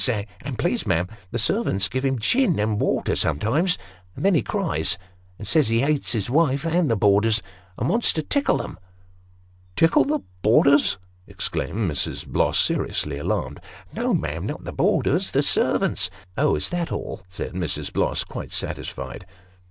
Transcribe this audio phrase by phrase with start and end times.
[0.41, 3.77] And please, ma'am, the servants gives him gin and water sometimes;
[4.15, 4.97] and then he cries,
[5.37, 7.43] and says he hates his wife and the boarders,
[7.77, 8.79] and wants to tickle them.""
[9.75, 12.25] Tickle the boarders!" exclaimed Mrs.
[12.25, 13.59] Bloss, seriously alarmed."
[13.93, 17.93] No, ma'am, not the boarders, the servants."" Oh, is that all!" said Mrs.
[17.93, 19.27] Bloss, quite satisfied.